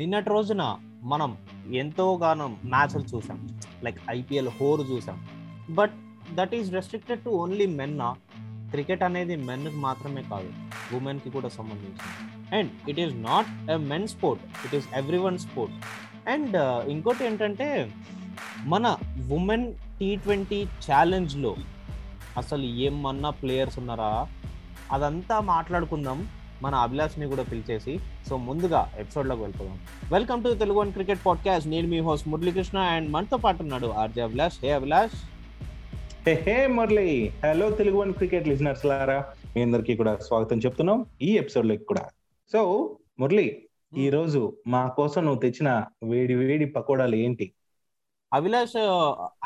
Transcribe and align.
నిన్నటి 0.00 0.30
రోజున 0.30 0.76
మనం 1.02 1.36
ఎంతో 1.72 2.16
గానం 2.16 2.56
మ్యాచ్లు 2.64 3.16
చూసాం. 3.16 3.58
లైక్ 3.82 3.98
ఐపీఎల్ 4.10 4.48
హోర్ 4.48 4.80
చూసాం. 4.90 5.26
But 5.70 5.92
that 6.34 6.54
is 6.54 6.72
restricted 6.72 7.20
to 7.20 7.30
only 7.30 7.66
men 7.66 8.00
cricket 8.70 9.02
అనేది 9.02 9.36
మెన్కి 9.36 9.76
మాత్రమే 9.76 10.22
కాదు 10.22 10.50
ఉమెన్కి 10.96 11.30
కూడా 11.30 11.48
సంబంధించింది. 11.48 12.56
And 12.56 12.90
it 12.90 13.00
is 13.00 13.14
not 13.14 13.70
a 13.70 13.76
men 13.76 14.08
sport 14.08 14.66
it 14.66 14.74
is 14.74 14.88
everyone 15.18 15.38
sport. 15.38 15.74
And 16.28 16.56
ఇంకోటి 16.88 17.24
ఏంటంటే 17.24 17.92
మన 18.64 18.96
ఉమెన్ 19.32 19.74
టీ 20.00 20.16
ట్వంటీ 20.16 20.64
ఛాలెంజ్లో 20.64 21.56
అసలు 22.36 22.62
ఏమన్నా 22.62 23.30
ప్లేయర్స్ 23.30 23.78
ఉన్నారా? 23.78 24.28
అదంతా 24.92 25.40
మాట్లాడుకుందాం. 25.40 26.28
మన 26.62 26.74
అభిలాష్ని 26.74 27.26
కూడా 27.26 27.42
పిలిచేసి 27.42 27.98
సో 28.28 28.36
ముందుగా 28.36 28.92
ఎపిసోడ్లోకి 28.98 29.42
వెళ్ళిపోదాం. 29.42 29.78
Welcome 30.12 30.44
to 30.44 30.54
Telugu 30.54 30.78
one 30.78 30.92
cricket 30.92 31.20
podcast 31.26 31.68
నేను 31.68 31.88
మీ 31.88 31.98
హోస్ట్ 31.98 32.28
మురళీకృష్ణ 32.28 32.78
అండ్ 32.78 33.10
మనతో 33.10 33.36
పాటు 33.36 33.62
ఉన్నాడు 33.62 33.86
RJ 33.86 34.22
Abhilash. 34.22 34.58
Hey 34.62 34.72
Abhilash. 34.72 35.14
Hey 36.26 36.34
hey 36.34 36.66
Murali. 36.66 37.32
Hello 37.44 37.70
Telugu 37.70 37.96
one 37.96 38.12
cricket 38.12 38.48
listeners 38.48 38.86
లారా. 38.86 39.24
మీ 39.56 39.62
అందరికీ 39.62 39.96
కూడా 39.96 40.16
స్వాగతం 40.16 40.58
చెప్తున్నాం. 40.58 41.06
ఈ 41.22 41.36
ఎపిసోడ్లోకి 41.36 41.84
కూడా. 41.84 42.08
సో 42.52 42.96
మురళి 43.20 43.62
ఈ 43.96 44.10
రోజు 44.10 44.56
మా 44.66 44.88
కోసం 44.88 45.24
నువ్వు 45.24 45.40
తెచ్చిన 45.40 45.84
వేడి 46.04 46.34
వేడి 46.34 46.64
పకోడాలు 46.66 47.16
ఏంటి? 47.16 47.52
అభిలాష్ 48.34 48.76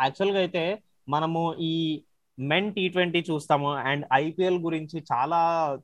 యాక్చువల్గా 0.01 0.39
అయితే 0.39 0.79
మనము 1.09 1.55
ఈ 1.61 2.03
మెన్ 2.41 2.75
టీ 2.75 2.89
ట్వంటీ 2.89 3.25
చూస్తాము 3.31 3.75
అండ్ 3.75 4.07
ఐపీఎల్ 4.13 4.59
గురించి 4.59 5.05
చాలా 5.13 5.41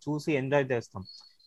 చూసి 0.09 0.33
ఎంజాయ్ 0.33 0.67
చేస్తాం. 0.73 1.05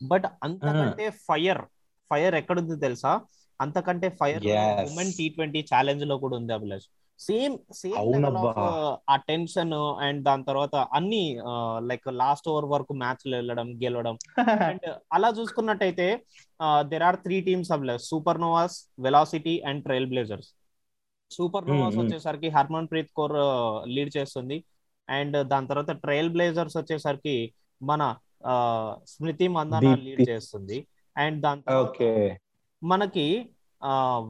బట్ 0.08 0.26
అంతకంటే 0.44 1.10
ఫైర్ 1.10 1.62
ఫైర్ 2.10 2.36
ఎక్కడుంది 2.36 2.80
తెలుసా? 2.80 3.22
అంతకంటే 3.62 4.10
ఫైర్. 4.10 4.48
ఉమెన్ 4.92 5.14
టీ 5.18 5.30
ట్వంటీ 5.30 5.62
ఛాలెంజ్లో 5.62 6.18
కూడా 6.18 6.38
ఉంది 6.38 6.54
అభిలాష్. 6.54 6.84
సేమ్ 7.20 7.58
సేమ్ 7.74 7.96
ఆ 9.10 9.16
టెన్షన్ 9.16 9.74
అండ్ 9.74 10.24
దాని 10.24 10.44
తర్వాత 10.44 10.76
అన్ని 10.76 11.40
లైక్ 11.78 12.08
లాస్ట్ 12.12 12.50
ఓవర్ 12.50 12.66
వరకు 12.66 12.94
మ్యాచ్ 12.94 13.34
వెళ్ళడం 13.34 13.76
గెలవడం. 13.84 14.18
అండ్ 14.70 14.94
అలా 15.14 15.34
చూసుకున్నట్టయితే 15.40 16.26
there 16.80 17.04
are 17.04 17.16
three 17.16 17.42
teams 17.42 17.72
Abhilash. 17.72 18.04
Super 18.04 18.42
novas 18.42 18.78
velocity 19.00 19.62
and 19.62 19.84
trail 19.84 20.06
blazers 20.06 20.50
super 21.32 21.70
novas. 21.70 21.98
వచ్చేసరికి 21.98 22.50
హర్మన్ 22.50 22.88
ప్రీత్ 22.92 23.10
కౌర్ 23.18 23.34
లీడ్ 23.90 24.18
చేస్తుంది. 24.18 24.64
అండ్ 25.10 25.38
దాని 25.52 25.68
తర్వాత 25.68 25.92
ట్రయల్ 26.04 26.32
బ్లేజర్స్ 26.36 26.76
వచ్చేసరికి 26.78 27.36
మన 27.82 28.02
స్మృతి 29.12 29.48
మందాన. 29.56 29.94
లీడ్ 30.08 30.22
చేస్తుంది. 30.30 30.78
అండ్ 31.16 31.38
దాని 31.42 31.62
తర్వాత 31.62 32.12
మనకి 32.82 33.26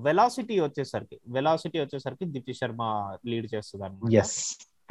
వెలాసిటీ 0.06 0.56
వచ్చేసరికి 0.60 1.18
వెలాసిటీ 1.28 1.78
వచ్చేసరికి 1.80 2.26
దీప్తి 2.34 2.54
శర్మ 2.54 2.84
లీడ్ 3.30 3.48
చేస్తుంది 3.56 3.86
అనమాట 3.86 4.26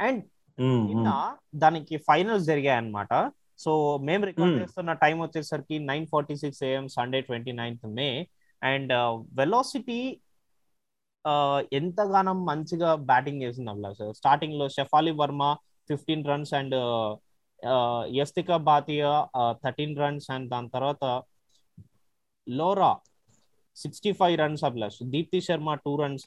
అండ్ 0.07 0.23
నిన్న 0.87 1.09
దానికి 1.55 1.97
ఫైనల్స్ 2.07 2.45
జరిగాయి 2.45 2.77
అన్నమాట 2.77 3.13
సో 3.63 3.71
మేము 4.07 4.23
రికార్డ్. 4.25 4.55
చేస్తున్న 4.61 4.91
టైం 5.03 5.17
వచ్చేసరికి 5.19 5.75
nine 5.89 6.05
forty 6.07 6.35
six 6.35 6.61
AM 6.63 6.85
Sunday 6.87 7.19
twenty 7.21 7.51
ninth 7.51 7.87
May. 7.97 8.09
And 8.61 8.93
velocity 9.39 9.99
ఎంతగానో 11.73 12.33
మంచిగా 12.49 12.89
బ్యాటింగ్ 13.09 13.41
చేసింది 13.41 13.69
అభిలాష్ 13.71 14.03
స్టార్టింగ్లో 14.17 14.67
Shafali 14.69 15.11
Verma 15.21 15.43
fifteen 15.89 16.25
runs 16.25 16.53
and 16.53 16.75
Yastika 18.17 18.57
Bhatia 18.67 19.11
thirteen 19.63 19.97
runs 19.97 20.27
and 20.31 20.47
దాని 20.49 20.69
తర్వాత 20.69 21.03
Laura 22.47 22.91
sixty 23.77 24.11
five 24.11 24.35
runs 24.37 24.63
Abhilash 24.63 24.99
Deepti 25.11 25.39
Sharma 25.41 25.73
two 25.83 25.91
runs. 26.01 26.25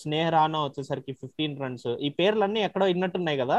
Sneha 0.00 0.26
Rana 0.28 0.58
వచ్చేసరికి 0.64 1.12
fifteen 1.20 1.60
runs 1.60 1.88
ఈ 2.00 2.10
పేర్లన్నీ 2.18 2.60
ఎక్కడో 2.60 2.86
విన్నట్టున్నాయి 2.86 3.38
కదా? 3.42 3.58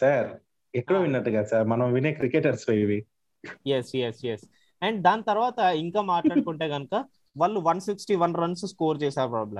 సార్ 0.00 0.28
ఎక్కడో 0.74 0.98
విన్నట్టుగా 1.00 1.42
సార్. 1.50 1.64
మనం 1.72 1.86
వినే 1.92 2.12
క్రికెటర్స్ 2.12 2.66
ఇవి. 2.76 2.98
ఎస్ 3.70 3.92
ఎస్ 4.00 4.22
ఎస్ 4.26 4.44
అండ్ 4.82 4.98
దాని 5.06 5.22
తర్వాత 5.22 5.58
ఇంకా 5.84 6.00
మాట్లాడుకుంటే 6.10 6.66
కనుక 6.74 6.94
వాళ్ళు 7.36 7.58
one 7.60 7.80
sixty 7.80 8.14
one 8.22 8.34
runs 8.36 8.64
score 8.72 8.98
చేశారు 9.02 9.30
Mhm. 9.32 9.56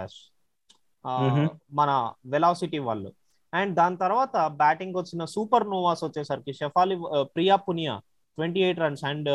మన 1.78 1.90
వెలాసిటీ 2.34 2.78
వాళ్ళు. 2.88 3.10
అండ్ 3.52 3.72
దాని 3.78 3.96
తర్వాత 4.02 4.36
బ్యాటింగ్ 4.62 4.98
వచ్చిన 4.98 5.22
సూపర్ 5.34 5.66
నోవాస్ 5.72 6.02
వచ్చేసరికి 6.04 6.52
Shafali 6.58 6.96
Priya 7.36 7.56
Punia 7.66 7.94
twenty 8.38 8.60
eight 8.66 8.82
runs 8.84 9.04
and 9.10 9.30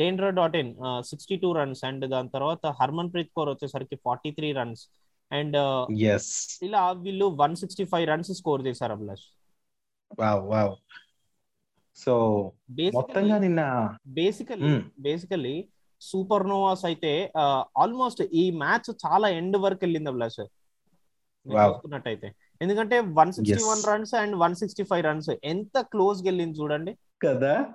Deandra 0.00 0.30
Dottin 0.60 0.70
sixty 1.10 1.36
two 1.42 1.50
runs 1.58 1.82
and 1.88 2.04
దాని 2.14 2.30
తర్వాత 2.36 2.66
హర్మన్ 2.80 3.10
ప్రీత్ 3.14 3.32
కౌర్ 3.36 3.50
వచ్చేసరికి 3.54 3.96
ఫార్టీ 4.06 4.30
త్రీ 4.38 4.50
రన్స్ 4.60 4.82
అండ్ 5.30 5.56
ఇలా 6.68 6.82
వీళ్ళు 7.04 7.26
one 7.42 7.56
sixty 7.62 7.86
five 7.92 8.06
runs 8.12 8.32
score 8.40 8.62
చేశారు 8.68 8.94
అభిలాష్. 8.98 9.26
సో 11.96 12.14
మొత్తంగా 12.96 13.36
నిన్న 13.44 13.62
బేసికలీ. 14.18 14.70
బేసికలీ 15.06 15.56
సూపర్ 16.00 16.46
నోవాస్ 16.48 16.84
అయితే 16.88 17.12
ఆల్మోస్ట్ 17.82 18.22
ఈ 18.40 18.44
మ్యాచ్ 18.62 18.88
చాలా 19.04 19.28
ఎండ్ 19.38 19.56
వరకు 19.64 19.82
వెళ్ళింది 19.84 20.10
అభిలాష్. 20.12 20.42
చూసుకున్నట్టయితే 21.48 22.32
ఎందుకంటే 22.62 23.00
one 23.00 23.32
sixty 23.32 23.64
one. 23.64 23.88
Runs 23.88 24.14
and 24.14 24.36
one 24.36 24.54
sixty 24.54 24.82
five 24.82 25.06
runs 25.06 25.30
ఎంత 25.44 25.80
క్లోజ్ 25.80 26.24
వెళ్ళింది 26.24 26.58
చూడండి. 26.60 26.96
కదా? 27.22 27.66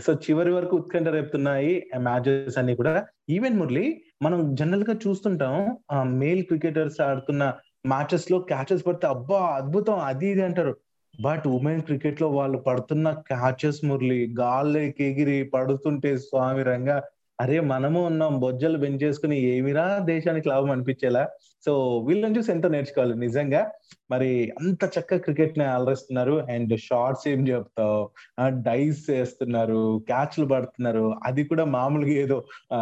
సో 0.00 0.12
చివరి 0.12 0.50
వరకు 0.50 0.76
ఉత్కంఠ 0.76 1.08
రేపుతున్నాయి 1.08 1.90
మ్యాచెస్ 1.98 2.58
అన్ని 2.58 2.76
కూడా. 2.76 3.06
ఈవెన్ 3.30 3.58
మురళి 3.58 4.02
మనం 4.22 4.54
జనరల్గా 4.54 4.98
చూస్తుంటాం 5.08 5.78
మేల్ 6.18 6.44
క్రికెటర్స్ 6.44 7.00
ఆడుతున్న 7.00 7.54
మ్యాచెస్లో 7.86 8.38
క్యాచెస్ 8.38 8.86
పడితే 8.86 9.06
అబ్బా 9.06 9.40
అద్భుతం 9.46 9.98
అది 9.98 10.26
ఇది 10.26 10.42
అంటారు. 10.42 10.76
బట్ 11.20 11.48
ఉమెన్ 11.48 11.82
క్రికెట్లో 11.82 12.28
వాళ్ళు 12.30 12.58
పడుతున్న 12.58 13.10
క్యాచెస్ 13.10 13.84
మురళి 13.84 14.34
గాల్లోకి 14.40 15.04
ఎగిరి 15.04 15.44
పడుతుంటే 15.44 16.18
స్వామి 16.18 16.62
రంగా 16.62 17.02
అరే 17.40 17.60
మనము 17.60 18.06
ఉన్నాం 18.06 18.40
బొజ్జలు 18.40 18.78
పెంచేసుకుని 18.78 19.40
ఏమిరా 19.40 19.98
దేశానికి 19.98 20.48
లాభం 20.48 20.70
అనిపించేలా? 20.70 21.28
సో 21.64 21.98
వీళ్ళని 21.98 22.38
చూసి 22.38 22.52
ఎంతో 22.52 22.68
నేర్చుకోవాలి 22.68 23.14
నిజంగా. 23.14 23.70
మరి 24.10 24.52
అంత 24.60 24.84
చక్కగా 24.84 25.18
క్రికెట్ని 25.18 25.64
అలరిస్తున్నారు 25.64 26.32
అండ్ 26.32 26.78
షార్ట్స్ 26.80 27.28
ఏం 27.28 27.48
చెప్తావు? 27.48 28.10
డైస్ 28.48 29.10
వేస్తున్నారు 29.10 30.00
క్యాచ్లు 30.06 30.46
పడుతున్నారు. 30.46 31.14
అది 31.24 31.44
కూడా 31.44 31.64
మామూలుగా 31.64 32.12
ఏదో 32.12 32.44
ఆ 32.72 32.80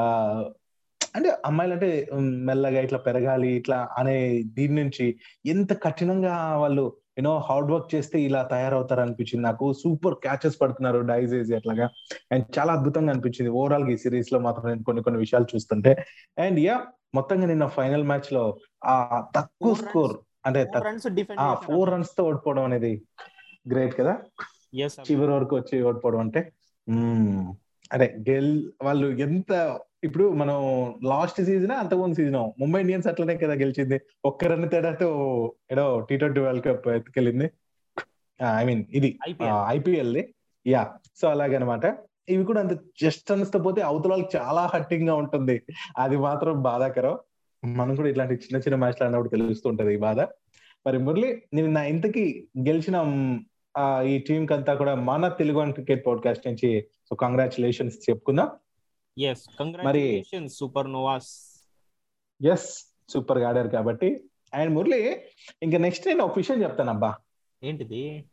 అంటే 1.17 1.33
అమ్మాయిలు 1.45 1.75
అంటే 1.75 2.07
మెల్లగా 2.15 2.81
ఇట్లా 2.81 2.99
పెరగాలి 2.99 3.49
ఇట్లా 3.49 3.89
అనే 3.99 4.43
దీని 4.47 4.83
నుంచి 4.83 5.07
ఎంత 5.47 5.83
కఠినంగా 5.83 6.57
వాళ్ళు 6.57 6.93
యూనో 7.19 7.39
హార్డ్ 7.39 7.71
వర్క్ 7.71 7.95
చేస్తే 7.95 8.21
ఇలా 8.21 8.43
తయారవుతారు 8.43 9.01
అనిపించింది 9.01 9.43
నాకు 9.43 9.73
సూపర్ 9.73 10.15
క్యాచెస్ 10.15 10.61
పడుతున్నారు 10.61 10.99
వేసి 10.99 11.55
అట్లాగా 11.55 11.91
అండ్ 12.33 12.59
చాలా 12.59 12.73
అద్భుతంగా 12.73 13.13
అనిపించింది. 13.13 13.51
ఓవరాల్గా 13.51 13.91
ఈ 13.91 13.97
సిరీస్లో 13.97 14.39
మాత్రం 14.39 14.67
నేను 14.67 14.83
కొన్ని 14.83 15.03
కొన్ని 15.03 15.19
విషయాలు 15.19 15.47
చూస్తుంటే. 15.55 16.05
అండ్ 16.39 16.61
యా 16.61 16.87
మొత్తంగా 17.15 17.47
నిన్న 17.47 17.67
ఫైనల్ 17.67 18.05
మ్యాచ్లో 18.05 18.59
ఆ 18.85 19.25
తక్కువ 19.37 19.75
స్కోర్ 19.75 20.17
అంటే 20.47 20.71
ఫోర్ 21.55 21.91
రన్స్తో 21.91 22.25
ఓడిపోవడం 22.25 22.65
అనేది 22.65 23.03
గ్రేట్ 23.69 23.95
కదా? 23.99 24.19
చివరి 25.11 25.33
వరకు 25.33 25.57
వచ్చి 25.57 25.83
ఓడిపోవడం 25.83 26.21
అంటే. 26.21 26.41
అదే 27.93 28.17
గెల్ 28.31 28.71
వాళ్ళు 28.83 29.07
ఎంత 29.09 29.79
ఇప్పుడు 30.05 30.33
మనం 30.33 30.95
లాస్ట్ 31.05 31.45
సీజన్ 31.45 31.71
అంతకుముందు 31.71 32.15
సీజన్ 32.15 32.35
ముంబై 32.35 32.81
ఇండియన్స్ 32.81 33.07
అట్లనే 33.07 33.37
కదా 33.37 33.53
గెలిచింది. 33.55 34.01
ఒక్క 34.25 34.45
రన్ 34.45 34.71
తేడాతో 34.71 35.07
ఏదో 35.73 36.01
టీ 36.01 36.17
ట్వంటీ 36.17 36.41
వరల్డ్ 36.41 36.65
కప్ 36.65 36.89
ఎత్తుకెళ్ళింది. 36.89 37.51
ఐ 38.57 38.65
మీన్ 38.65 38.85
ఇది 38.91 39.19
ఐపీఎల్. 39.67 40.23
యా 40.67 40.95
సో 41.17 41.29
అలాగనమాట. 41.29 41.99
ఇవి 42.29 42.45
కూడా 42.45 42.61
అంత 42.61 42.79
జస్ట్తో 43.03 43.59
పోతే 43.59 43.83
అవతల 43.83 44.11
వాళ్ళకి 44.11 44.37
చాలా 44.37 44.67
హట్టింగ్గా 44.67 45.15
ఉంటుంది. 45.15 45.63
అది 45.99 46.17
మాత్రం 46.17 46.63
బాధాకరం. 46.63 47.19
మనం 47.65 47.95
కూడా 47.95 48.09
ఇట్లాంటి 48.09 48.35
చిన్న 48.35 48.57
చిన్న 48.57 48.75
మ్యాచ్లు 48.75 49.05
ఆడినప్పుడు 49.05 49.29
తెలుస్తుంటది 49.29 49.95
ఈ 49.95 49.97
బాధ. 49.97 50.21
మరి 50.87 50.99
మురళి 50.99 51.43
నేను 51.55 51.69
నా 51.69 51.85
ఇంతకి 51.85 52.49
గెలిచిన 52.69 52.97
ఈ 54.07 54.19
టీం 54.19 54.47
కంతా 54.47 54.75
కూడా 54.75 54.95
మన 54.95 55.29
తెలుగు 55.29 55.73
క్రికెట్ 55.73 56.07
పాడ్కాస్ట్ 56.07 56.47
నుంచి. 56.47 56.85
సో 57.09 57.17
కంగ్రాచులేషన్స్ 57.17 58.11
చెప్పుకుందాం. 58.11 58.49
Yes 59.19 59.43
congratulations 59.61 60.57
super 60.57 60.93
novas 60.93 61.61
yes 62.45 62.97
సూపర్గా 63.09 63.49
ఆడారు 63.49 63.69
కాబట్టి. 63.69 64.25
అండ్ 64.55 64.75
మురళి 64.75 65.23
ఇంకా 65.63 65.79
నెక్స్ట్ 65.79 66.07
నేను 66.07 66.25
ఒక 66.25 66.37
విషయం 66.37 66.63
చెప్తాను 66.63 66.91
అబ్బా. 66.91 67.17
ఏంటిది? 67.63 68.25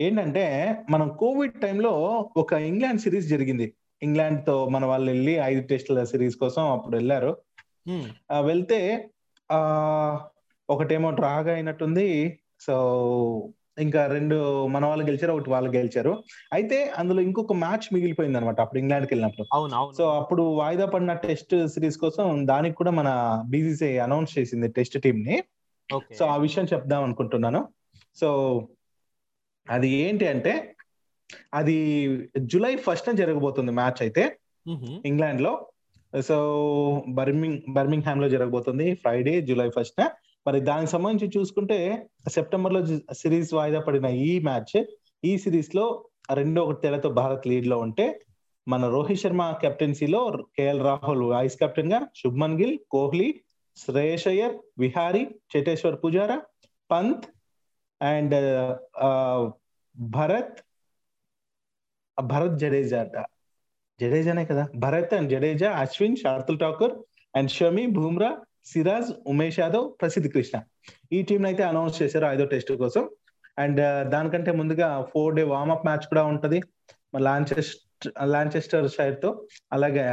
ఏంటంటే 0.00 0.76
మనం 0.90 1.08
కోవిడ్ 1.08 1.60
టైంలో 1.60 1.90
ఒక 2.36 2.52
ఇంగ్లాండ్ 2.52 3.00
సిరీస్ 3.00 3.26
జరిగింది. 3.26 3.74
ఇంగ్లాండ్తో 4.02 4.68
మన 4.68 4.84
వాళ్ళు 4.84 5.10
వెళ్ళి 5.10 5.32
ఐదు 5.32 5.66
టెస్టుల 5.66 6.04
సిరీస్ 6.04 6.36
కోసం 6.36 6.70
అప్పుడు 6.70 6.96
వెళ్ళారు. 6.96 7.36
Hmm. 7.88 8.04
వెళ్తే 8.40 9.10
ఆ 9.52 10.28
ఒకటేమో 10.70 11.10
డ్రాగా 11.10 11.54
అయినట్టుంది. 11.54 12.38
సో 12.60 13.52
ఇంకా 13.78 14.06
రెండు 14.06 14.66
మన 14.66 14.86
వాళ్ళు 14.86 15.04
గెలిచారు 15.04 15.32
ఒకటి 15.32 15.50
వాళ్ళు 15.50 15.70
గెలిచారు. 15.70 16.24
అయితే 16.52 16.92
అందులో 16.96 17.20
ఇంకొక 17.20 17.52
మ్యాచ్ 17.52 17.94
మిగిలిపోయింది 17.94 18.38
అనమాట 18.38 18.60
అప్పుడు 18.60 18.78
ఇంగ్లాండ్కి 18.78 19.14
వెళ్ళినప్పుడు. 19.14 19.46
అవును 19.52 19.74
అవును. 19.74 19.94
సో 19.96 20.04
అప్పుడు 20.10 20.42
వాయిదా 20.42 20.86
పడిన 20.86 21.12
టెస్ట్ 21.12 21.68
సిరీస్ 21.68 21.98
కోసం 21.98 22.46
దానికి 22.46 22.76
కూడా 22.76 22.90
మన 22.90 23.08
బీసీసీ 23.48 23.98
అనౌన్స్ 23.98 24.38
చేసింది 24.38 24.68
టెస్ట్ 24.68 25.00
టీమ్ని 25.00 25.42
సో 26.18 26.26
ఆ 26.26 26.36
విషయం 26.36 26.64
చెప్దాం 26.64 27.02
అనుకుంటున్నాను. 27.02 27.68
సో 28.16 28.28
అది 29.70 29.88
ఏంటి 29.88 30.26
అంటే 30.26 30.74
అది 31.54 31.76
జూలై 32.38 32.76
ఫస్ట్ 32.76 33.12
జరగబోతుంది 33.12 33.72
మ్యాచ్ 33.72 34.00
అయితే. 34.00 34.38
ఇంగ్లాండ్లో 35.04 35.66
సో 36.26 36.36
బర్మింగ్ 37.08 37.62
బర్మింగ్ 37.68 38.02
హ్యామ్లో 38.02 38.28
జరగబోతుంది 38.28 38.94
ఫ్రైడే 38.94 39.40
జూలై 39.40 39.70
ఫస్ట్ 39.70 40.02
మరి 40.46 40.60
దానికి 40.60 40.90
సంబంధించి 40.90 41.36
చూసుకుంటే 41.36 41.78
సెప్టెంబర్లో 42.28 42.80
సిరీస్ 43.14 43.52
వాయిదా 43.54 43.80
పడిన 43.80 44.08
ఈ 44.24 44.32
మ్యాచ్ 44.40 44.76
ఈ 45.24 45.32
సిరీస్లో 45.38 45.84
రెండో 46.30 46.62
ఒకటి 46.62 46.82
తేడాతో 46.82 47.10
భారత్ 47.12 47.46
లీడ్లో 47.46 47.78
ఉంటే 47.78 48.06
మన 48.66 48.86
రోహిత్ 48.86 49.20
శర్మ 49.20 49.42
కెప్టెన్సీలో 49.62 50.20
కేఎల్ 50.56 50.82
రాహుల్ 50.82 51.24
వైస్ 51.24 51.56
కెప్టెన్గా 51.56 52.00
శుభ్మన్ 52.16 52.56
గిల్ 52.60 52.76
కోహ్లీ 52.90 53.28
శ్రేయస్ 53.76 54.26
అయ్యర్ 54.28 54.54
విహారీ 54.78 55.22
చేటేశ్వర్ 55.52 55.96
పుజారా 56.04 56.36
పంత్ 56.90 57.26
అండ్ 58.00 58.34
భరత్ 59.94 60.58
భరత్ 62.18 62.56
జడేజా 62.58 63.00
అట. 63.00 63.16
జడేజానే 64.00 64.44
కదా? 64.44 64.64
Bharat 64.76 65.14
and 65.14 65.30
Jadeja 65.30 65.68
Ashwin 65.78 66.16
Shardul 66.16 66.60
Thakur 66.60 66.94
and 67.34 67.50
Shami 67.50 67.84
Bumrah 67.88 68.30
Siraj 68.66 69.10
Umesh 69.32 69.58
Yadav 69.60 69.86
Prasidh 70.00 70.28
Krishna. 70.34 70.56
ఈ 71.16 71.18
టీం 71.28 71.42
అయితే 71.50 71.62
అనౌన్స్ 71.70 71.96
చేశారు 72.02 72.26
ఐదో 72.34 72.44
టెస్ట్ 72.54 72.72
కోసం. 72.82 73.04
అండ్ 73.62 73.80
uh, 73.88 74.02
దానికంటే 74.12 74.50
ముందుగా 74.60 74.88
ఫోర్ 75.12 75.36
డే 75.36 75.42
వార్మప్ 75.52 75.86
మ్యాచ్ 75.88 76.06
కూడా 76.10 76.24
ఉంటది. 76.32 76.58
లాంచెస్టర్ 77.26 78.12
లాంచెస్టర్ 78.34 78.88
షైర్తో. 78.96 79.30
అలాగే 79.76 80.04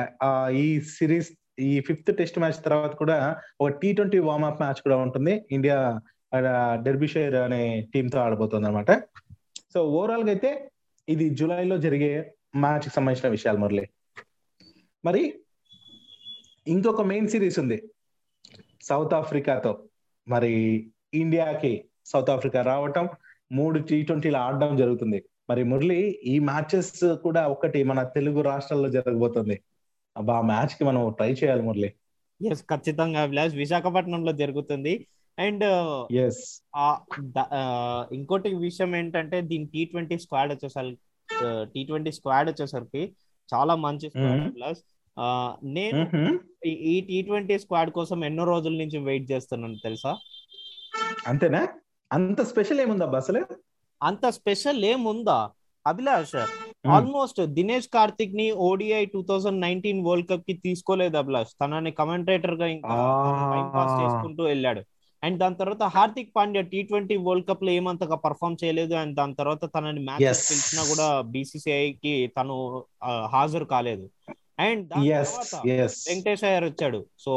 ఈ 0.63 0.67
సిరీస్ 0.97 1.29
ఈ 1.67 1.71
ఫిఫ్త్ 1.87 2.09
టెస్ట్ 2.19 2.37
మ్యాచ్ 2.43 2.59
తర్వాత 2.67 2.93
కూడా 3.01 3.17
ఒక 3.61 3.69
టీ 3.81 3.89
ట్వంటీ 3.97 4.19
వార్మప్ 4.29 4.61
మ్యాచ్ 4.63 4.81
కూడా 4.85 4.97
ఉంటుంది. 5.05 5.33
ఇండియా 5.57 5.77
డెర్బిషైర్ 6.87 7.35
అనే 7.45 7.61
టీమ్తో 7.93 8.17
ఆడబోతుంది 8.25 8.67
అనమాట 8.69 8.91
సో 9.73 9.81
ఓవరాల్గా 9.97 10.31
అయితే 10.35 10.51
ఇది 11.07 11.25
జూలైలో 11.39 11.77
జరిగే 11.85 12.11
మ్యాచ్కి 12.63 12.91
సంబంధించిన 12.95 13.29
విషయాలు 13.35 13.59
మురళి. 13.63 13.85
మరి 15.03 15.23
ఇంకొక 16.73 17.03
మెయిన్ 17.11 17.29
సిరీస్ 17.33 17.59
ఉంది. 17.63 17.77
సౌత్ 18.85 19.13
ఆఫ్రికాతో 19.13 19.79
మరి 20.27 20.53
ఇండియాకి 21.13 21.85
సౌత్ 22.05 22.29
ఆఫ్రికా 22.29 22.61
రావటం 22.61 23.09
మూడు 23.51 23.79
టీ 23.79 24.01
ట్వంటీలు 24.01 24.37
ఆడడం 24.37 24.77
జరుగుతుంది. 24.77 25.23
మరి 25.49 25.63
మురళి 25.63 26.01
ఈ 26.03 26.39
మ్యాచెస్ 26.39 27.15
కూడా 27.15 27.47
ఒకటి 27.47 27.83
మన 27.83 28.03
తెలుగు 28.03 28.41
రాష్ట్రాల్లో 28.41 28.89
జరగబోతుంది. 28.89 29.61
అబ్బా 30.17 30.37
ఆ 30.37 30.41
మ్యాచ్కి 30.41 30.83
మనం 30.83 31.11
ట్రై 31.11 31.33
చేయాలి 31.33 31.61
మురళి. 31.61 31.93
ఎస్ 32.51 32.63
ఖచ్చితంగా 32.63 33.21
అభిలాష్. 33.21 33.55
విశాఖపట్నంలో 33.55 34.31
జరుగుతుంది. 34.31 35.07
అండ్ 35.39 35.63
ఎస్ 36.13 36.61
ఇంకోటి 38.13 38.55
విషయం 38.55 38.95
ఏంటంటే 38.95 39.41
దీని 39.41 39.65
టీ 39.65 39.85
ట్వంటీ 39.85 40.19
స్క్వాడ్ 40.19 40.51
వచ్చేసరికి 40.51 40.97
టీ 41.73 41.83
ట్వంటీ 41.83 42.11
స్క్వాడ్ 42.11 42.49
వచ్చేసరికి 42.49 43.13
చాలా 43.53 43.75
మంచి 43.75 44.09
స్క్వాడ్ 44.09 44.41
Mhm. 44.41 44.73
నేను 45.63 46.39
ఈ- 46.65 47.01
టీ 47.01 47.21
ట్వంటీ 47.21 47.59
స్క్వాడ్ 47.59 47.91
కోసం 47.91 48.25
ఎన్నో 48.25 48.43
రోజుల 48.43 48.71
నుంచి 48.71 48.97
వెయిట్ 48.97 49.31
చేస్తున్నాను 49.31 49.75
తెలుసా? 49.83 50.17
అంతేనా? 51.27 51.67
అంత 52.13 52.41
స్పెషల్ 52.41 52.81
ఏముందబ్బా 52.81 53.17
అసలు? 53.17 53.45
అంత 54.03 54.29
స్పెషల్ 54.29 54.85
ఏముందా? 54.85 55.49
Abhilash 55.87 56.35
almost 56.87 57.41
Dinesh 57.45 57.87
కార్తిక్ని 57.87 58.51
ODI 58.51 59.05
two 59.05 59.21
thousand 59.21 59.61
nineteen 59.61 60.05
world 60.05 60.29
కప్కి 60.29 60.53
తీసుకోలేదు 60.53 61.17
అభిలాష్. 61.17 61.49
తనని 61.61 61.91
కమెంటేటర్గా 61.91 62.65
ఇంకా 62.65 62.89
టైం 63.53 63.71
పాస్ 63.75 64.03
చేసుకుంటూ 64.03 64.43
వెళ్ళాడు. 64.43 64.81
అండ్ 65.23 65.39
దాని 65.39 65.55
తర్వాత 65.55 65.83
Hardik 65.83 66.33
Pandya 66.35 66.63
T 66.63 66.81
twenty 66.81 67.15
world 67.15 67.47
కప్లో 67.47 67.71
ఏమంతగా 67.71 68.15
పర్ఫామ్ 68.15 68.57
చేయలేదు. 68.63 68.93
అండ్ 68.93 69.15
దాని 69.15 69.35
తర్వాత 69.35 69.65
తనని 69.65 69.99
మ్యాచ్. 69.99 70.19
పిలిచినా 70.51 70.83
కూడా 70.83 71.21
బీసీసీఐ 71.21 71.93
కి 71.93 72.27
తను 72.27 72.83
హాజరు 73.25 73.65
కాలేదు. 73.65 74.09
అండ్ 74.57 74.89
వెంకటేష్ 76.07 76.43
అయ్యర్ 76.43 76.63
వచ్చాడు. 76.63 77.05
సో 77.17 77.33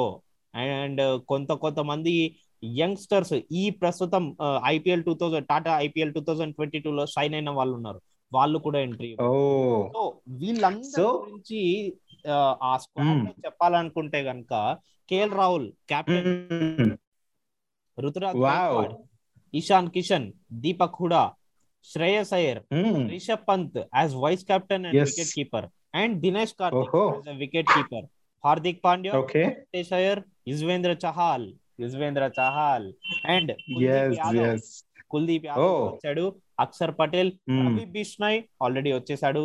అండ్ 0.54 1.02
కొంత 1.28 1.52
కొంతమంది 1.54 2.14
యంగ్స్టర్స్ 2.62 3.34
ఈ 3.52 3.70
ప్రస్తుతం 3.70 4.24
IPL 4.66 5.04
two 5.04 5.14
thousand 5.14 5.46
Tata 5.46 5.80
IPL 5.80 6.14
two 6.14 6.20
thousand 6.20 6.54
twenty 6.54 6.78
two 6.78 6.90
లో 6.90 7.06
సైన్ 7.06 7.34
అయిన 7.34 7.50
వాళ్ళు 7.50 7.74
ఉన్నారు. 7.74 8.00
వాళ్ళు 8.32 8.58
కూడా 8.58 8.78
ఎంట్రీ 8.80 9.10
సో 9.94 10.02
వీళ్ళందరి 10.28 11.02
So- 11.02 11.12
గురించి 11.20 11.60
ఆ, 12.28 12.76
స్క్వాడ్లో 12.76 13.32
చెప్పాలనుకుంటే 13.46 14.22
గనక 14.22 14.52
KL 15.08 15.32
Rahul 15.32 15.72
captain 15.88 16.32
Ruturaj 17.98 18.36
Wow. 18.36 18.46
Gaikwad, 18.48 18.94
Ishan 19.54 19.90
Kishan 19.90 20.26
Deepak 20.52 20.96
Hooda 21.00 21.22
Shreyas 21.84 22.32
Iyer 22.32 22.60
Rishabh 23.10 23.48
Pant 23.48 23.78
as 23.96 24.14
vice 24.16 24.44
captain 24.44 24.86
and. 24.86 24.98
Wicket 25.00 25.32
keeper. 25.34 25.66
And 25.98 26.14
Dinesh 26.20 26.54
Karthik 26.60 26.96
wicket 27.38 27.70
keeper 27.74 28.06
Hardik 28.44 28.80
Pandya 28.84 29.12
okay 29.18 29.42
Venkatesh 29.44 29.92
Iyer 29.92 30.20
Yuzvendra 30.48 30.92
Chahal 31.04 31.46
Yuzvendra 31.80 32.24
Chahal 32.38 32.86
and 33.26 33.50
Kuldeep 35.12 35.46
Yadav. 35.46 35.76
వచ్చాడు. 35.86 36.24
Axar 36.60 36.92
Patel 36.98 37.30
Ravi 37.58 37.84
Bishnoi 37.92 38.38
already 38.62 38.90
వచ్చేసాడు 38.92 39.42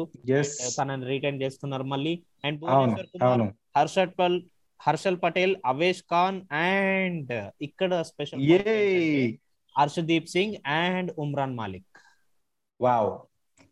తనని 0.78 1.06
retain 1.06 1.42
చేస్తున్నారు 1.42 1.84
మళ్ళీ. 1.84 2.14
And 2.44 2.58
అవును 2.66 2.74
భువనేశ్వర్ 2.74 3.10
కుమార్ 3.14 3.30
అవును. 3.30 3.46
హర్షల్ 3.78 4.14
పల్ 4.20 4.38
Harshal 4.80 5.20
Patel 5.24 5.54
Avesh 5.66 6.04
Khan 6.04 6.40
and 6.64 7.32
ఇక్కడ 7.62 8.02
special 8.02 8.42
Arshdeep 9.76 10.28
Singh 10.28 10.56
and 10.78 11.12
Umran 11.18 11.56
Malik 11.56 12.00
wow 12.80 13.12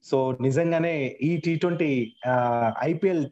so 0.06 0.18
నిజంగానే 0.42 0.94
ఈ 1.22 1.32
టీ 1.46 1.54
ట్వంటీ 1.56 1.92
ఐపీఎల్ 2.92 3.24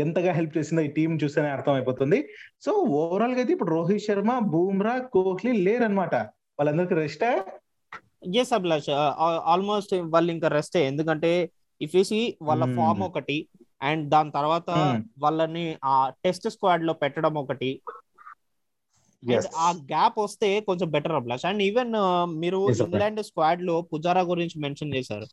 ఎంతగా 0.00 0.32
హెల్ప్ 0.32 0.56
చేసిందో 0.58 0.82
ఈ 0.82 0.90
టీం 0.96 1.10
చూస్తేనే 1.22 1.50
అర్థం 1.50 1.74
అయిపోతుంది 1.74 2.18
సో 2.64 2.72
ఓవరాల్గా 3.00 3.40
అయితే 3.42 3.52
ఇప్పుడు 3.52 3.70
రోహిత్ 3.70 4.06
శర్మ 4.06 4.32
బూమ్రా 4.52 4.94
కోహ్లీ 5.14 5.52
లేరనమాట 5.66 6.14
వాళ్ళందరికి 6.58 6.94
రెస్ట్? 6.94 7.24
ఎస్ 8.40 8.52
అభిలాష్. 8.52 8.90
ఆల్మోస్ట్ 9.52 9.94
వాళ్ళు 10.14 10.30
ఇంకా 10.32 10.48
రెస్ట్. 10.48 10.76
ఎందుకంటే 10.90 11.32
ఇఫ్ 11.80 11.96
సి 12.10 12.20
వాళ్ళ 12.42 12.62
Hmm. 12.64 12.74
ఫామ్ 12.76 13.02
ఒకటి 13.08 13.38
అండ్ 13.82 14.04
దాని 14.10 14.30
తర్వాత 14.30 14.68
Hmm. 14.70 15.00
వాళ్ళని 15.18 15.64
ఆ 15.84 15.94
టెస్ట్ 16.24 16.46
స్క్వాడ్లో 16.54 16.92
పెట్టడం 17.02 17.34
ఒకటి. 17.42 17.70
ఆ 19.56 19.70
గ్యాప్ 19.70 20.18
వస్తే 20.18 20.60
కొంచెం 20.60 20.90
బెటర్ 20.90 21.12
అభిలాష్. 21.12 21.46
అండ్ 21.46 21.62
ఈవెన్ 21.62 21.92
మీరు. 22.38 22.60
ఇంగ్లాండ్ 22.70 23.22
స్క్వాడ్లో 23.22 23.80
పుజారా 23.80 24.20
గురించి 24.20 24.60
మెన్షన్ 24.60 24.94
చేశారు. 24.94 25.26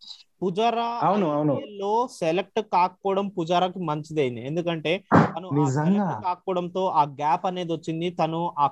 పుజారా 0.44 1.00
అవును, 1.04 1.32
అవును. 1.32 1.56
లో 1.70 2.08
సెలెక్ట్ 2.12 2.60
కాకపోవడం 2.62 3.28
పుజారాకి 3.28 3.80
మంచిదైంది 3.80 4.46
ఎందుకంటే 4.46 5.04
తను 5.16 5.50
కాకపోవడంతో 6.24 6.88
ఆ 6.88 7.04
గ్యాప్ 7.04 7.46
అనేది 7.46 7.74
వచ్చింది. 7.74 8.10
తను 8.10 8.54
ఆ 8.60 8.68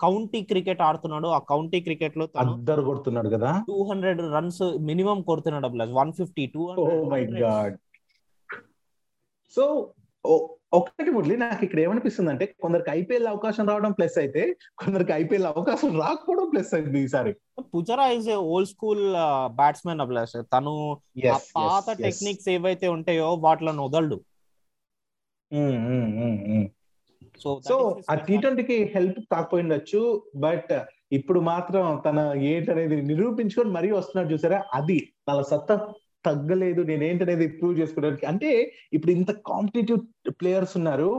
కౌంటీ 0.00 0.42
క్రికెట్ 0.42 0.82
ఆడుతున్నాడు. 0.82 1.28
ఆ 1.28 1.38
కౌంటీ 1.38 1.80
క్రికెట్లో 1.80 2.26
తను 2.26 2.52
అద్దరు 2.52 2.82
కొడుతున్నాడు 2.82 3.28
కదా? 3.28 3.64
టూ 3.68 3.76
హండ్రెడ్ 3.90 4.20
రన్స్ 4.20 4.62
మినిమం 4.80 5.22
కొడుతున్నాడు 5.22 5.66
Abhilash. 5.66 5.90
One 5.90 6.12
fifty 6.12 6.46
two 6.46 6.66
my 7.04 7.26
god 7.26 7.76
so 9.56 9.64
ఒకటి 10.72 11.10
మురళి 11.14 11.34
నాకు 11.42 11.62
ఇక్కడ 11.64 11.80
ఏమనిపిస్తుంది 11.80 12.30
అంటే 12.32 12.46
కొందరికి 12.62 12.90
ఐపీఎల్ 12.90 13.28
అవకాశం 13.32 13.64
రావడం 13.70 13.92
ప్లస్ 13.98 14.16
అయితే 14.22 14.42
కొందరికి 14.80 15.12
ఐపీఎల్ 15.12 15.48
అవకాశం 15.50 15.90
రాకపోవడం 16.02 16.46
ప్లస్ 16.52 16.72
అయింది 16.74 17.00
ఈసారి. 17.06 17.32
Pujara 17.74 18.06
is 18.16 18.28
a 18.28 18.38
old 18.52 18.70
school 18.72 19.04
batsmen 19.60 20.02
Abhilash. 20.04 20.36
తను 20.54 20.72
పాత. 21.58 21.86
టెక్నిక్స్ 22.06 22.48
ఏవైతే 22.56 22.88
ఉంటాయో 22.96 23.28
వాటిలను 23.46 23.84
వదలడు. 23.88 24.18
సో 27.42 27.50
సో 27.68 27.74
ఆ 28.10 28.14
టీ 28.26 28.34
ట్వంటీకి 28.42 28.76
హెల్ప్ 28.94 29.20
కాకపోయిండొచ్చు 29.32 30.00
బట్ 30.44 30.72
ఇప్పుడు 31.12 31.40
మాత్రం 31.50 31.84
తన 32.06 32.18
ఏంటనేది 32.52 32.96
నిరూపించుకొని 33.10 33.70
మరీ 33.70 33.88
వస్తున్నాడు 33.96 34.28
చూసారా? 34.34 34.58
అది 34.78 34.98
తన 35.28 35.40
సత్తా. 35.50 35.76
తగ్గలేదు 36.26 36.82
నేనేంటనేది 36.90 37.46
ప్రూవ్ 37.58 37.74
చేసుకోవడానికి. 37.80 38.26
అంటే 38.26 38.50
ఇప్పుడు 38.92 39.12
ఇంత 39.18 39.30
కాంపిటేటివ్ 39.50 40.00
ప్లేయర్స్ 40.40 40.76
ఉన్నారు 40.80 41.10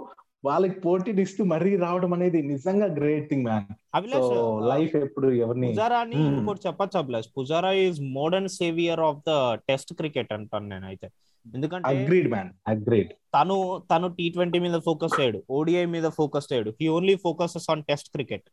వాళ్ళకి 0.46 0.78
పోటీని 0.80 1.22
ఇస్తూ 1.26 1.42
మరీ 1.52 1.72
రావడం 1.84 2.12
అనేది 2.16 2.40
నిజంగా 2.50 2.88
great 2.98 3.26
thing 3.30 3.46
man 3.48 3.66
Abhilash 3.98 4.34
life 4.72 4.94
ఎప్పుడు 5.06 5.28
ఎవరిని 5.44 5.70
పుజారా 5.72 6.00
అని 6.06 6.18
Hmm. 6.18 6.28
ఇంకోటి 6.32 6.62
చెప్పచ్చు 6.68 6.98
Abhilash. 7.02 7.30
Pujara 7.38 7.72
is 7.84 8.00
modern 8.18 8.52
saviour 8.58 9.02
of 9.08 9.22
the 9.28 9.34
test 9.70 9.92
cricket 10.00 10.32
అంటాను 10.38 10.68
నేనైతే. 10.74 11.08
ఎందుకంటే 11.46 11.90
అగ్రీడ్ 11.92 12.30
మ్యాన్ 12.34 12.52
అగ్రీడ్ 12.68 13.12
తను 13.36 13.58
తను 13.92 14.08
టీ 14.18 14.28
ట్వంటీ 14.36 14.60
మీద 14.66 14.78
ఫోకస్ 14.88 15.16
చేయడు 15.20 15.40
ఓడిఐ 15.58 15.86
మీద 15.96 16.08
ఫోకస్ 16.20 16.50
చేయడు. 16.52 16.72
He 16.80 16.88
only 16.98 17.16
focuses 17.26 17.68
on 17.74 17.84
test 17.90 18.10
cricket 18.16 18.48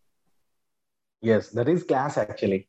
yes 1.23 1.49
that 1.59 1.71
is 1.75 1.85
class 1.91 2.17
actually 2.23 2.61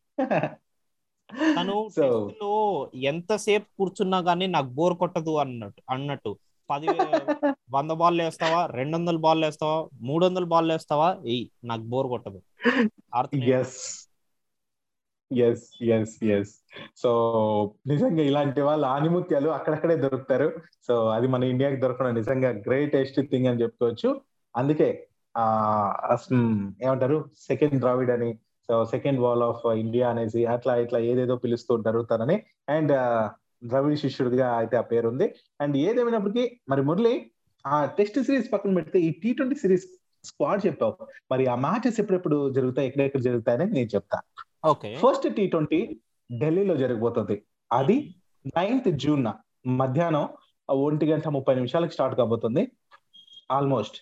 తను 1.33 1.87
టెస్ట్లో 1.87 2.89
ఎంతసేపు 2.95 3.65
కూర్చున్నా 3.77 4.17
గానీ 4.17 4.47
నాకు 4.47 4.65
బోర్ 4.65 4.93
కొట్టదు 4.93 5.37
అన్నట్టు 5.37 5.81
అన్నట్టు. 5.89 6.37
పది 6.69 6.87
వంద 7.71 7.91
బాల్ 7.91 8.21
వేస్తావా? 8.21 8.65
రెండు 8.65 8.97
వందల 8.97 9.17
బాల్ 9.17 9.43
వేస్తావా? 9.43 9.89
మూడు 10.01 10.25
వందల 10.25 10.43
బాల్ 10.43 10.71
వేస్తావా? 10.71 11.17
ఎయ్ 11.25 11.47
నాకు 11.63 11.81
బోర్ 11.81 12.07
కొట్టదు. 12.07 12.41
ఎస్ 13.35 14.11
ఎస్ 15.83 16.23
ఎస్ 16.23 16.53
సో 16.97 17.73
నిజంగా 17.87 18.21
ఇలాంటి 18.21 18.61
వాళ్ళు 18.61 18.87
ఆనిముత్యాలు 18.87 19.49
అక్కడక్కడే 19.49 19.95
దొరుకుతారు. 19.95 20.61
సో 20.87 21.09
అది 21.09 21.27
మన 21.27 21.43
ఇండియాకి 21.43 21.75
దొరకడం 21.75 22.13
నిజంగా 22.13 22.49
గ్రేటెస్ట్ 22.49 23.29
థింగ్ 23.29 23.47
అని 23.47 23.61
చెప్పుకోవచ్చు. 23.61 24.21
అందుకే 24.55 25.07
ఆ 25.37 26.17
ఏమంటారు? 26.83 27.29
సెకండ్ 27.37 27.79
ద్రావిడ్ 27.79 28.11
అని 28.11 28.39
so 28.69 28.85
second 28.85 29.19
wall 29.19 29.43
of 29.43 29.67
India 29.67 30.09
అనేసి 30.09 30.45
అట్లా 30.45 30.75
ఇట్లా 30.75 30.99
ఏదేదో 30.99 31.35
పిలుస్తూ 31.35 31.75
ఉంటారు 31.75 32.01
తనని. 32.01 32.43
అండ్ 32.69 32.91
ద్రవిడ్ 33.67 33.99
శిష్యుడిగా 33.99 34.57
అయితే 34.57 34.77
ఆ 34.77 34.81
పేరు 34.81 35.07
ఉంది 35.07 35.35
అండ్ 35.61 35.77
ఏదేమైనప్పటికీ 35.77 36.59
మరి 36.69 36.81
మురళి 36.81 37.31
ఆ 37.67 37.85
టెస్ట్ 37.85 38.23
సిరీస్ 38.23 38.53
పక్కన 38.53 38.73
పెడితే 38.73 38.99
ఈ 38.99 39.11
టీ 39.11 39.33
ట్వంటీ 39.33 39.55
సిరీస్ 39.55 39.85
స్క్వాడ్ 40.23 40.65
చెప్పావు. 40.65 40.95
మరి 41.31 41.47
ఆ 41.47 41.55
మ్యాచెస్ 41.55 41.99
ఎప్పుడెప్పుడు 41.99 42.49
జరుగుతాయి 42.49 42.87
ఎక్కడెక్కడ 42.87 43.21
జరుగుతాయని 43.21 43.65
నేను 43.65 43.87
చెప్తా. 43.95 44.21
ఓకే. 44.65 44.95
ఫస్ట్ 44.95 45.35
టీ 45.35 45.47
ట్వంటీ 45.47 45.99
ఢిల్లీలో 46.39 46.77
జరగబోతుంది. 46.77 47.41
అది 47.73 48.15
నైన్త్ 48.57 48.91
జూన్ 48.91 49.27
మధ్యాహ్నం 49.67 50.29
ఒంటి 50.69 51.05
గంట 51.05 51.27
ముప్పై 51.27 51.55
నిమిషాలకు 51.55 51.91
స్టార్ట్ 51.91 52.17
కాబోతుంది. 52.17 52.71
ఆల్మోస్ట్. 53.51 53.95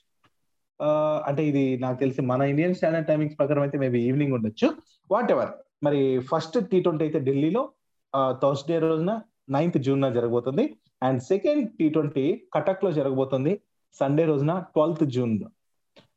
అంటే 1.27 1.48
ఇది 1.48 1.77
నాకు 1.77 2.00
తెలిసి 2.00 2.22
మన 2.22 2.42
ఇండియన్ 2.42 2.75
స్టాండర్డ్ 2.75 3.08
టైమింగ్స్ 3.08 3.38
ప్రకారం 3.39 3.62
అయితే 3.62 3.77
మేబీ 3.77 4.00
ఈవినింగ్ 4.08 4.34
ఉండొచ్చు. 4.34 4.68
వాట్ 5.12 5.32
ఎవర్ 5.32 5.51
మరి 5.84 6.20
ఫస్ట్ 6.20 6.58
టీ 6.72 6.82
ట్వంటీ 6.82 7.03
అయితే 7.03 7.20
ఢిల్లీలో 7.20 7.74
థర్స్డే 8.13 8.80
రోజున 8.80 9.22
నైన్త్ 9.50 9.77
జూన్ 9.77 10.13
జరగబోతుంది. 10.13 10.75
అండ్ 11.03 11.22
సెకండ్ 11.22 11.72
టీ 11.80 11.89
ట్వంటీ 11.89 12.25
కటక్లో 12.53 12.92
జరగబోతుంది. 12.92 13.62
సండే 14.00 14.25
రోజున 14.25 14.60
ట్వెల్త్ 14.60 15.03
జూన్ 15.06 15.38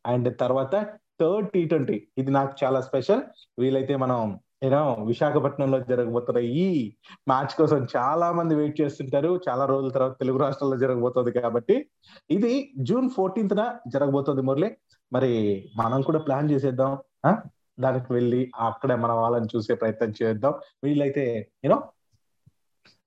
అండ్ 0.07 0.39
తర్వాత 0.39 0.75
థర్డ్ 1.21 1.49
టీ 1.51 1.65
ట్వంటీ 1.65 2.07
ఇది 2.19 2.31
నాకు 2.31 2.65
చాలా 2.65 2.81
స్పెషల్ 2.81 3.23
వీలైతే 3.59 3.97
మనం 3.97 4.39
యూనో 4.63 4.95
విశాఖపట్నంలో 4.95 5.81
జరగబోతున్న 5.81 6.39
ఈ 6.39 6.93
మ్యాచ్ 7.29 7.57
కోసం 7.57 7.87
చాలా 7.97 8.33
మంది 8.33 8.55
వెయిట్ 8.55 8.81
చేస్తుంటారు. 8.81 9.41
చాలా 9.49 9.65
రోజుల 9.65 9.91
తర్వాత 9.91 10.19
తెలుగు 10.19 10.39
రాష్ట్రాల్లో 10.39 10.79
జరగబోతుంది 10.79 11.33
కాబట్టి 11.33 11.87
ఇది 12.31 12.73
జూన్ 12.79 13.11
ఫోర్టీన్త్ 13.11 13.57
న 13.57 13.79
జరగబోతుంది 13.89 14.43
మురళి. 14.43 14.77
మరి 15.13 15.33
మనం 15.77 16.03
కూడా 16.03 16.19
ప్లాన్ 16.19 16.51
చేసేద్దాం. 16.51 16.99
ఆ? 17.27 17.43
దానికి 17.81 18.13
వెళ్ళి 18.13 18.51
అక్కడ 18.57 18.95
మన 18.95 19.13
వాళ్ళని 19.13 19.49
చూసే 19.57 19.75
ప్రయత్నం 19.75 20.13
చేద్దాం. 20.23 20.55
వీళ్ళైతే 20.85 21.51
యూనో 21.65 21.83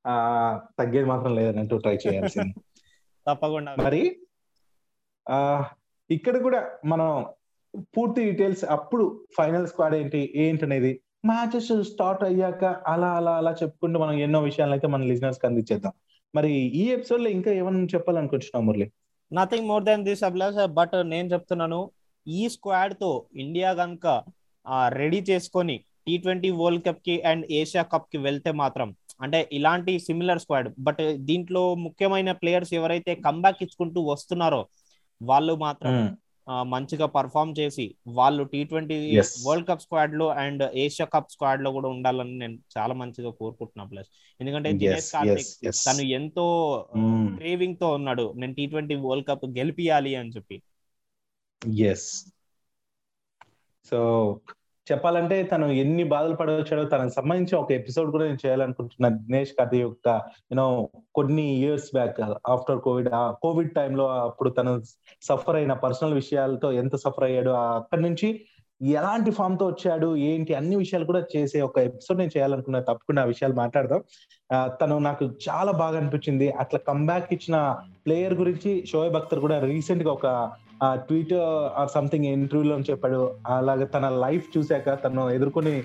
ఆ 0.07 0.15
తగ్గేది 0.79 1.05
మాత్రం 1.05 1.35
లేదన్నట్టు 1.35 1.75
ట్రై 1.75 1.95
చేయాల్సింది. 1.95 2.53
తప్పకుండా. 3.27 3.75
మరి 3.83 4.19
ఆ 5.29 5.63
ఇక్కడ 6.11 6.41
కూడా 6.41 6.69
మనం 6.85 7.25
పూర్తి 7.79 8.31
డీటెయిల్స్ 8.31 8.63
అప్పుడు 8.65 9.25
ఫైనల్ 9.37 9.67
స్క్వాడ్ 9.67 9.95
ఏంటి 9.95 10.33
ఏంటి 10.35 10.65
అనేది 10.65 11.01
మ్యాచెస్ 11.23 11.71
స్టార్ట్ 11.89 12.23
అయ్యాక 12.23 12.63
అలా 12.91 13.09
అలా 13.19 13.31
అలా 13.39 13.51
చెప్పుకుంటూ 13.61 13.97
మనం 13.99 14.15
ఎన్నో 14.25 14.39
విషయాలు 14.39 14.73
అయితే 14.75 14.87
మన 14.87 15.03
లిజనర్స్కి 15.11 15.45
అందించేద్దాం. 15.47 15.93
మరి 16.33 16.51
ఈ 16.81 16.83
ఎపిసోడ్లో 16.95 17.29
ఇంకా 17.37 17.51
ఏమన్నా 17.59 17.87
చెప్పాలనుకుంటున్నాం 17.95 18.63
Murali? 18.67 18.87
Nothing 19.31 19.67
more 19.67 19.83
than 19.83 20.03
this 20.03 20.23
Abhilash. 20.29 20.59
But 20.79 20.95
నేను 21.13 21.27
చెప్తున్నాను 21.33 21.79
ఈ 22.27 22.41
స్క్వాడ్తో 22.55 23.11
ఇండియా 23.35 23.69
కనుక 23.73 24.07
రెడీ 25.01 25.19
చేసుకొని 25.29 25.75
టీ 26.05 26.13
ట్వంటీ 26.17 26.49
వరల్డ్ 26.59 26.83
కప్కి 26.87 27.15
అండ్ 27.29 27.43
ఏషియా 27.59 27.83
కప్కి 27.93 28.17
వెళ్తే 28.17 28.51
మాత్రం 28.61 28.89
అంటే 29.21 29.39
ఇలాంటి 29.51 29.93
సిమిలర్ 29.99 30.41
స్క్వాడ్ 30.43 30.67
బట్ 30.79 31.01
దీంట్లో 31.29 31.63
ముఖ్యమైన 31.85 32.31
ప్లేయర్స్ 32.41 32.73
ఎవరైతే 32.73 33.13
కంబ్యాక్ 33.27 33.63
ఇచ్చుకుంటూ 33.65 34.01
వస్తున్నారో 34.11 34.61
వాళ్ళు 35.21 35.53
మాత్రం 35.65 35.93
మంచిగా 36.49 37.05
పర్ఫామ్ 37.05 37.51
చేసి 37.59 37.85
వాళ్ళు 38.07 38.43
టీ 38.43 38.63
ట్వంటీ. 38.63 38.97
వరల్డ్ 39.45 39.67
కప్ 39.67 39.81
స్క్వాడ్లో 39.81 40.27
అండ్ 40.43 40.63
ఏషియా 40.75 41.07
కప్ 41.13 41.31
స్క్వాడ్లో 41.31 41.71
కూడా 41.71 41.89
ఉండాలని 41.89 42.33
నేను 42.39 42.55
చాలా 42.77 42.93
మంచిగా 42.93 43.31
కోరుకుంటున్నా 43.31 43.85
ప్లస్ 43.85 44.09
ఎందుకంటే 44.39 44.71
దినేష్ 44.73 45.11
కార్తిక్. 45.11 45.51
తను 45.87 46.03
ఎంతో. 46.11 46.47
క్రేవింగ్తో 47.37 47.89
ఉన్నాడు 47.91 48.33
నేను 48.37 48.53
టీ 48.53 48.65
ట్వంటీ 48.67 48.95
వరల్డ్ 48.95 49.27
కప్ 49.27 49.45
గెలిపియాలి 49.57 50.13
అని 50.15 50.29
చెప్పి 50.29 50.57
ఎస్ 51.85 52.09
సో 53.85 53.99
చెప్పాలంటే 54.91 55.43
తను 55.43 55.65
ఎన్ని 55.65 56.03
బాధలు 56.03 56.35
పడవచ్చాడో 56.35 56.83
తనకు 56.83 57.09
సంబంధించి 57.09 57.55
ఒక 57.55 57.71
ఎపిసోడ్ 57.71 58.11
కూడా 58.11 58.25
నేను 58.25 58.37
చేయాలనుకుంటున్నా 58.45 59.09
దినేష్ 59.09 59.53
కథ 59.59 59.75
యొక్క 59.75 60.07
యూనో 60.51 60.89
కొన్ని 61.15 61.45
ఇయర్స్ 61.59 61.89
బ్యాక్ 61.93 62.21
ఆఫ్టర్ 62.49 62.79
కోవిడ్ 62.79 63.09
ఆ 63.13 63.31
కోవిడ్ 63.31 63.75
టైంలో 63.75 64.07
అప్పుడు 64.07 64.49
తను 64.49 64.81
సఫర్ 65.21 65.55
అయిన 65.55 65.73
పర్సనల్ 65.73 66.13
విషయాలతో 66.13 66.71
ఎంత 66.71 66.95
సఫర్ 66.95 67.23
అయ్యాడో 67.23 67.51
అక్కడి 67.51 68.01
నుంచి 68.01 68.29
ఎలాంటి 68.81 69.31
ఫామ్తో 69.31 69.65
వచ్చాడు 69.67 70.15
ఏంటి 70.15 70.53
అన్ని 70.53 70.75
విషయాలు 70.75 71.05
కూడా 71.05 71.21
చేసే 71.35 71.61
ఒక 71.61 71.77
ఎపిసోడ్ 71.79 72.19
నేను 72.19 72.31
చేయాలనుకున్నా. 72.37 72.79
తప్పకుండా 72.79 73.21
ఆ 73.21 73.25
విషయాలు 73.25 73.53
మాట్లాడదాం. 73.53 74.01
తను 74.81 74.99
నాకు 74.99 75.25
చాలా 75.49 75.71
బాగా 75.71 75.97
అనిపించింది. 75.97 76.49
అట్లా 76.51 76.79
కంబ్యాక్ 76.87 77.33
ఇచ్చిన 77.33 77.57
ప్లేయర్ 78.05 78.33
గురించి 78.33 78.85
షోయబ్ 78.91 79.15
అఖ్తర్ 79.15 79.39
కూడా 79.39 79.59
రీసెంట్గా 79.59 80.11
ఒక 80.11 80.27
ఆ 80.83 80.89
ట్వీట్ 81.07 81.33
ఆర్ 81.79 81.89
సంథింగ్ 81.95 82.27
ఇంటర్వ్యూలో 82.35 82.75
చెప్పాడు. 82.89 83.21
అలాగే 83.57 83.85
తన 83.95 84.05
లైఫ్ 84.25 84.45
చూశాక 84.55 84.89
తను 85.05 85.23
ఎదుర్కొని 85.37 85.75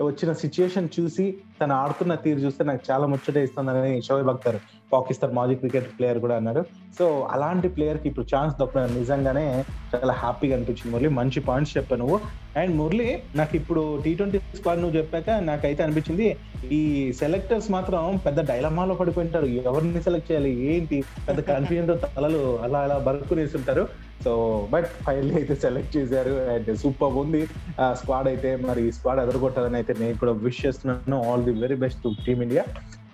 వచ్చిన 0.00 0.30
సిచ్యుయేషన్ 0.42 0.88
చూసి 0.96 1.24
తను 1.60 1.74
ఆడుతున్న 1.74 2.14
తీరు 2.24 2.40
చూస్తే 2.44 2.62
నాకు 2.64 2.82
చాలా 2.90 3.06
ముచ్చట 3.12 3.36
ఇస్తుందని 3.46 3.94
షోయబ్ 4.08 4.30
అఖ్తర్ 4.34 4.58
పాకిస్తాన్ 4.92 5.34
మాజీ 5.34 5.54
క్రికెట్ 5.54 5.98
ప్లేయర్ 5.98 6.18
కూడా 6.18 6.36
అన్నారు 6.36 6.64
సో 6.98 7.28
అలాంటి 7.30 7.68
ప్లేయర్కి 7.68 8.08
ఇప్పుడు 8.08 8.36
ఛాన్స్ 8.36 8.56
దొరకడం 8.56 8.94
నిజంగానే 8.98 9.64
చాలా 9.94 10.12
హ్యాపీగా 10.12 10.56
అనిపించింది 10.56 10.92
మురళి. 10.92 11.08
మంచి 11.08 11.40
పాయింట్స్ 11.40 11.76
చెప్పావు 11.76 11.98
నువ్వు. 11.98 12.20
అండ్ 12.56 12.76
మురళి 12.76 13.22
నాకు 13.36 13.56
ఇప్పుడు 13.56 14.02
టీ 14.04 14.14
ట్వంటీ 14.14 14.38
స్క్వాడ్ 14.38 14.80
నువ్వు 14.80 14.96
చెప్పాక 14.96 15.30
నాకైతే 15.30 15.82
అనిపించింది 15.82 16.36
ఈ 16.72 17.12
సెలెక్టర్స్ 17.12 17.70
మాత్రం 17.70 18.20
పెద్ద 18.26 18.48
డైలమాలో 18.48 18.94
పడిపోయింటారు. 18.94 19.46
ఎవరిని 19.46 20.02
సెలెక్ట్ 20.02 20.30
చేయాలి? 20.30 20.50
ఏంటి? 20.74 21.04
పెద్ద 21.28 21.40
కన్ఫ్యూజన్తో 21.40 21.94
తలలు 21.94 22.58
అలా 22.62 22.78
అలా 22.78 22.98
బరుకునేస్తుంటారు 22.98 23.88
సో 24.24 24.68
బట్ 24.70 24.86
ఫైనల్ 24.86 25.32
అయితే 25.32 25.54
సెలెక్ట్ 25.54 25.96
చేశారు. 25.96 26.30
అండ్ 26.30 26.78
సూపర్ 26.78 27.12
ఉంది. 27.12 27.46
ఆ 27.80 27.94
స్క్వాడ్ 27.94 28.28
అయితే 28.28 28.56
మరి 28.56 28.88
ఈ 28.88 28.92
స్క్వాడ్ 28.92 29.20
ఎదుర్కొట్టాలని 29.20 29.74
అయితే 29.74 29.94
నేను 30.00 30.18
కూడా 30.18 30.32
విష్ 30.32 30.66
చేస్తున్నాను. 30.66 31.30
All 31.30 31.44
the 31.44 31.50
very 31.50 31.74
best 31.74 32.02
to 32.02 32.14
team 32.26 32.42
India. 32.42 32.64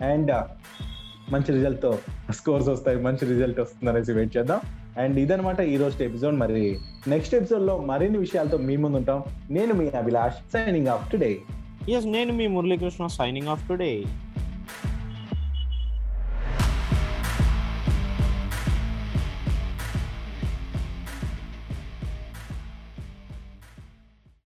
And 0.08 0.32
మంచి 1.32 1.52
రిజల్ట్తో 1.52 1.98
స్కోర్స్ 2.30 2.68
వస్తాయి 2.68 2.98
మంచి 2.98 3.26
రిజల్ట్ 3.26 3.60
వస్తుంది 3.60 3.90
అనేసి 3.90 4.12
వెయిట్ 4.12 4.36
చేద్దాం. 4.36 4.60
అండ్ 4.98 5.18
ఇదనమాట 5.18 5.60
ఈ 5.60 5.76
రోజు 5.76 6.02
ఎపిసోడ్ 6.02 6.36
మరి 6.36 6.78
నెక్స్ట్ 7.08 7.34
ఎపిసోడ్లో 7.34 7.78
మరిన్ని 7.78 8.18
విషయాలతో 8.18 8.58
మీ 8.58 8.76
ముందు 8.76 8.96
ఉంటాం. 8.96 9.22
నేను 9.50 9.74
మీ 9.74 9.88
Abhilash 9.88 10.34
signing 10.52 10.86
off 10.86 11.12
today 11.12 11.38
yes 11.88 12.06
నేను 12.06 12.32
మీ 12.32 12.46
మురళీకృష్ణ 12.46 13.06
సైనింగ్ 13.06 13.48
ఆఫ్ 13.48 13.68
టుడే 13.68 14.04